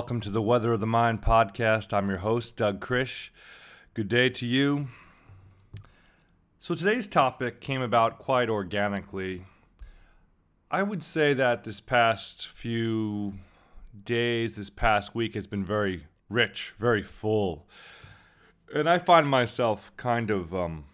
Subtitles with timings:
[0.00, 1.92] welcome to the Weather of the Mind podcast.
[1.92, 3.28] I'm your host, Doug Krish.
[3.92, 4.88] Good day to you.
[6.58, 9.44] So, today's topic came about quite organically.
[10.70, 13.34] I would say that this past few
[14.02, 17.68] days, this past week has been very rich, very full.
[18.74, 20.86] And I find myself kind of um,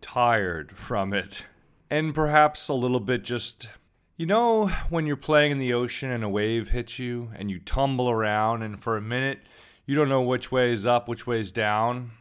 [0.00, 1.44] tired from it.
[1.90, 3.68] And perhaps a little bit just
[4.16, 7.58] you know, when you're playing in the ocean and a wave hits you and you
[7.58, 9.40] tumble around, and for a minute
[9.84, 12.12] you don't know which way is up, which way is down?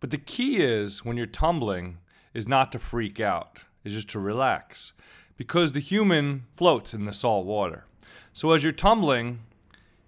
[0.00, 1.98] But the key is when you're tumbling
[2.34, 4.92] is not to freak out, is just to relax.
[5.36, 7.84] Because the human floats in the salt water.
[8.32, 9.40] So as you're tumbling,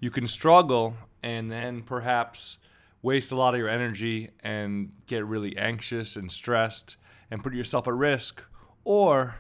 [0.01, 2.59] you can struggle and then perhaps
[3.03, 6.97] waste a lot of your energy and get really anxious and stressed
[7.31, 8.45] and put yourself at risk.
[8.85, 9.37] Or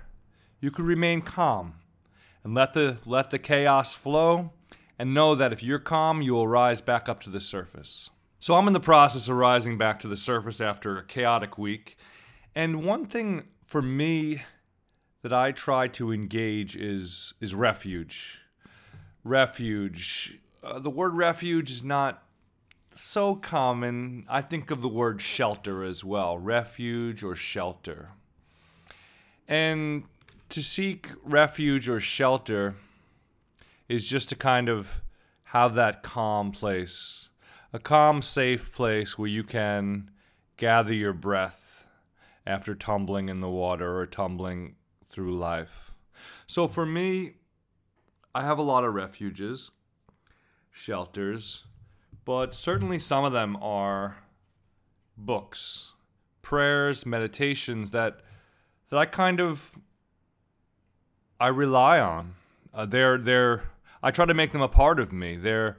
[0.60, 1.74] you could remain calm
[2.44, 4.50] and let the let the chaos flow
[4.98, 8.10] and know that if you're calm, you will rise back up to the surface.
[8.40, 11.96] So I'm in the process of rising back to the surface after a chaotic week.
[12.54, 14.42] And one thing for me
[15.22, 18.40] that I try to engage is is refuge.
[19.24, 20.38] Refuge.
[20.62, 22.22] Uh, the word refuge is not
[22.94, 24.24] so common.
[24.28, 26.38] I think of the word shelter as well.
[26.38, 28.10] Refuge or shelter.
[29.46, 30.04] And
[30.50, 32.76] to seek refuge or shelter
[33.88, 35.02] is just to kind of
[35.44, 37.28] have that calm place,
[37.72, 40.10] a calm, safe place where you can
[40.56, 41.86] gather your breath
[42.46, 44.74] after tumbling in the water or tumbling
[45.06, 45.92] through life.
[46.46, 47.34] So for me,
[48.34, 49.70] I have a lot of refuges,
[50.70, 51.64] shelters,
[52.24, 54.18] but certainly some of them are
[55.16, 55.92] books,
[56.42, 58.20] prayers, meditations that
[58.90, 59.76] that I kind of
[61.40, 62.34] I rely on.
[62.74, 63.64] Uh, they're they're
[64.02, 65.36] I try to make them a part of me.
[65.36, 65.76] They're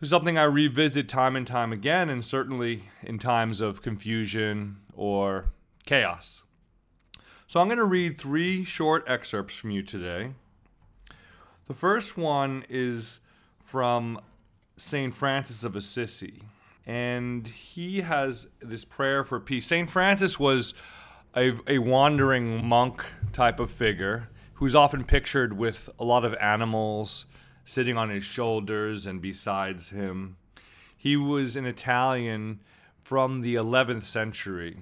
[0.00, 5.46] there's something I revisit time and time again, and certainly in times of confusion or
[5.84, 6.44] chaos.
[7.46, 10.32] So I'm going to read three short excerpts from you today.
[11.66, 13.20] The first one is
[13.62, 14.20] from
[14.76, 15.14] St.
[15.14, 16.42] Francis of Assisi,
[16.84, 19.66] and he has this prayer for peace.
[19.66, 19.88] St.
[19.88, 20.74] Francis was
[21.34, 27.26] a, a wandering monk type of figure who's often pictured with a lot of animals
[27.64, 30.36] sitting on his shoulders and besides him.
[30.96, 32.60] He was an Italian
[33.02, 34.78] from the 11th century.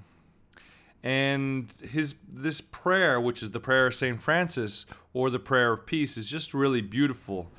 [1.03, 4.23] And his this prayer, which is the prayer of St.
[4.23, 7.51] Francis or the prayer of peace, is just really beautiful.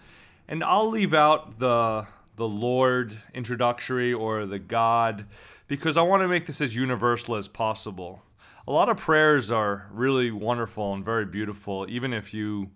[0.47, 5.25] And I'll leave out the the Lord introductory or the God
[5.67, 8.23] because I want to make this as universal as possible
[8.67, 12.71] a lot of prayers are really wonderful and very beautiful, even if you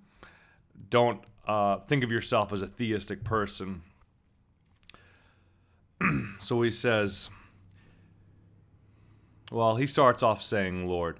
[0.89, 3.81] don't uh, think of yourself as a theistic person.
[6.37, 7.29] so he says,
[9.51, 11.19] well, he starts off saying, Lord,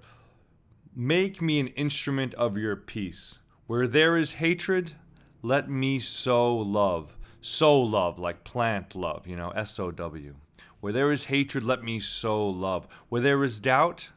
[0.96, 3.40] make me an instrument of your peace.
[3.66, 4.94] Where there is hatred,
[5.42, 7.16] let me sow love.
[7.42, 10.36] Sow love, like plant love, you know, S O W.
[10.80, 12.88] Where there is hatred, let me sow love.
[13.10, 14.10] Where there is doubt,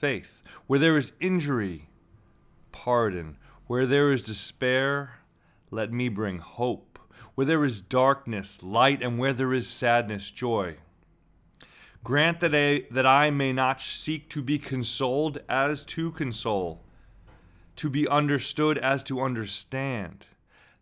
[0.00, 0.42] faith.
[0.66, 1.90] Where there is injury,
[2.72, 3.36] pardon.
[3.66, 5.20] Where there is despair,
[5.70, 6.98] let me bring hope.
[7.34, 10.76] Where there is darkness, light, and where there is sadness, joy.
[12.02, 16.82] Grant that I, that I may not seek to be consoled as to console,
[17.76, 20.26] to be understood as to understand,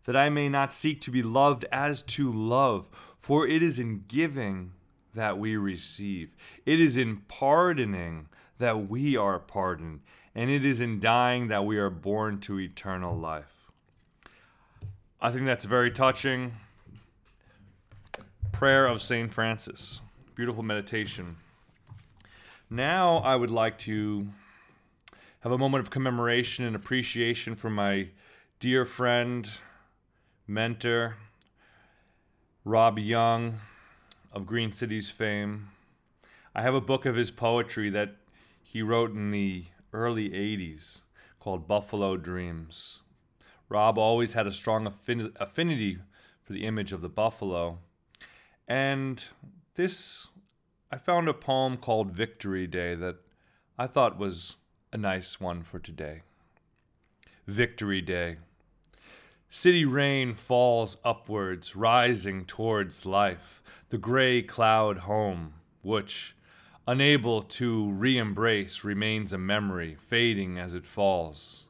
[0.05, 4.05] that I may not seek to be loved as to love, for it is in
[4.07, 4.71] giving
[5.13, 6.35] that we receive,
[6.65, 8.29] it is in pardoning
[8.59, 10.01] that we are pardoned,
[10.35, 13.71] and it is in dying that we are born to eternal life.
[15.19, 16.53] I think that's very touching.
[18.51, 19.33] Prayer of St.
[19.33, 20.01] Francis.
[20.35, 21.37] Beautiful meditation.
[22.69, 24.27] Now I would like to
[25.41, 28.09] have a moment of commemoration and appreciation for my
[28.59, 29.49] dear friend,
[30.47, 31.15] mentor,
[32.65, 33.59] Rob Young
[34.33, 35.69] of Green Cities fame.
[36.53, 38.15] I have a book of his poetry that
[38.71, 40.99] he wrote in the early 80s
[41.39, 43.01] called Buffalo Dreams.
[43.67, 45.97] Rob always had a strong affinity
[46.43, 47.79] for the image of the buffalo.
[48.67, 49.25] And
[49.73, 50.27] this,
[50.91, 53.15] I found a poem called Victory Day that
[53.75, 54.57] I thought was
[54.93, 56.21] a nice one for today.
[57.47, 58.37] Victory Day.
[59.49, 66.35] City rain falls upwards, rising towards life, the gray cloud home, which,
[66.87, 71.65] unable to re embrace, remains a memory, fading as it falls.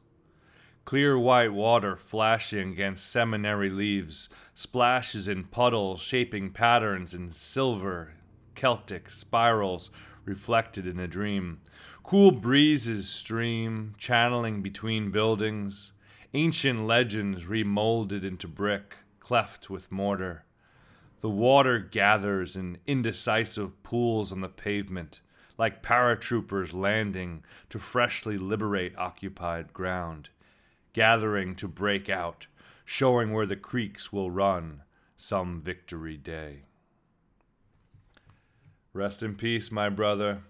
[0.84, 8.14] Clear white water flashing against seminary leaves, splashes in puddles shaping patterns in silver,
[8.54, 9.90] Celtic spirals
[10.24, 11.60] reflected in a dream.
[12.02, 15.92] Cool breezes stream, channeling between buildings,
[16.34, 20.44] ancient legends remolded into brick, cleft with mortar.
[21.20, 25.20] The water gathers in indecisive pools on the pavement,
[25.58, 30.30] like paratroopers landing to freshly liberate occupied ground,
[30.94, 32.46] gathering to break out,
[32.86, 34.82] showing where the creeks will run
[35.16, 36.62] some victory day.
[38.94, 40.42] Rest in peace, my brother.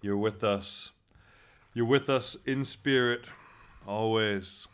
[0.00, 0.92] You're with us.
[1.74, 3.26] You're with us in spirit,
[3.86, 4.68] always.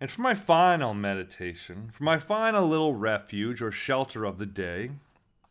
[0.00, 4.90] And for my final meditation, for my final little refuge or shelter of the day,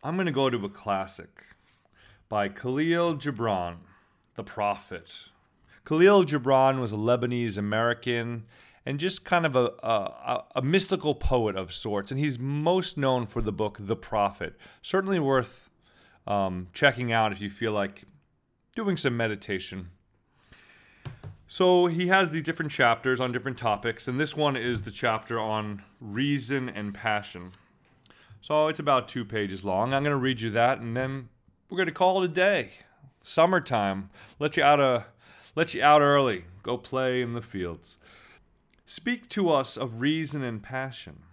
[0.04, 1.44] I'm going to go to a classic
[2.30, 3.78] by Khalil Gibran,
[4.36, 5.30] The Prophet.
[5.86, 8.46] Khalil Gibran was a Lebanese American
[8.86, 12.10] and just kind of a, a, a, mystical poet of sorts.
[12.10, 14.56] And he's most known for the book The Prophet.
[14.82, 15.70] Certainly worth
[16.26, 18.04] um, checking out if you feel like
[18.76, 19.90] doing some meditation
[21.48, 25.40] so he has these different chapters on different topics, and this one is the chapter
[25.40, 27.52] on reason and passion.
[28.42, 29.94] So it's about two pages long.
[29.94, 31.30] I'm going to read you that, and then
[31.70, 32.72] we're going to call it a day.
[33.22, 34.10] Summertime.
[34.40, 35.06] Let you out a,
[35.56, 36.46] let you out early.
[36.64, 37.98] Go play in the fields.
[38.86, 41.24] Speak to us of reason and passion.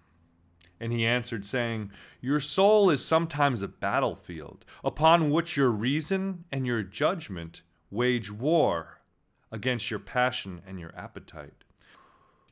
[0.81, 1.91] And he answered, saying,
[2.21, 9.01] Your soul is sometimes a battlefield, upon which your reason and your judgment wage war
[9.55, 11.63] against your passion and your appetite.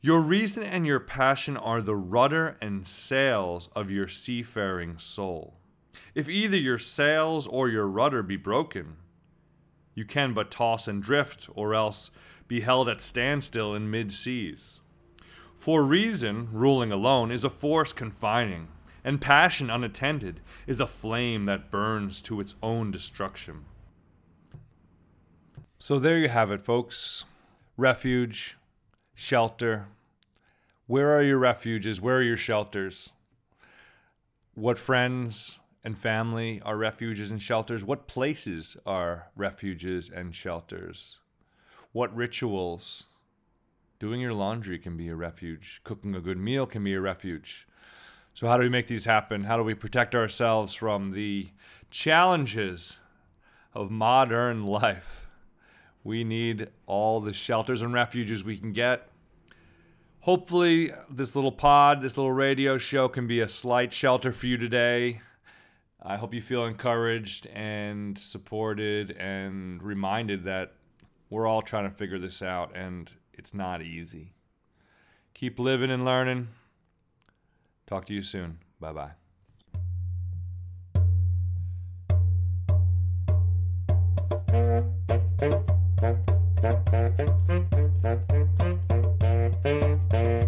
[0.01, 5.55] Your reason and your passion are the rudder and sails of your seafaring soul.
[6.15, 8.99] If either your sails or your rudder be broken,
[9.97, 12.13] you can but toss and drift, or else
[12.47, 14.81] be held at standstill in mid seas.
[15.57, 18.69] For reason, ruling alone, is a force confining,
[19.05, 23.65] and passion unattended is a flame that burns to its own destruction.
[25.83, 27.25] So there you have it, folks.
[27.77, 28.57] Refuge,
[29.17, 29.89] shelter.
[30.87, 32.01] Where are your refuges?
[32.01, 33.11] Where are your shelters?
[34.55, 37.83] What friends and family are refuges and shelters?
[37.83, 41.19] What places are refuges and shelters?
[41.91, 43.07] What rituals?
[43.99, 45.81] Doing your laundry can be a refuge.
[45.83, 47.67] Cooking a good meal can be a refuge.
[48.35, 49.43] So, how do we make these happen?
[49.43, 51.49] How do we protect ourselves from the
[51.91, 53.01] challenges
[53.75, 55.27] of modern life?
[56.05, 59.09] We need all the shelters and refuges we can get.
[60.21, 64.57] Hopefully, this little pod, this little radio show can be a slight shelter for you
[64.57, 65.21] today.
[66.01, 70.75] I hope you feel encouraged and supported and reminded that
[71.31, 74.35] we're all trying to figure this out and it's not easy.
[75.35, 76.49] Keep living and learning.
[77.87, 78.59] Talk to you soon.
[78.81, 79.13] Bye bye.
[85.43, 85.72] Thank you.
[86.03, 86.19] Thank
[90.13, 90.42] you.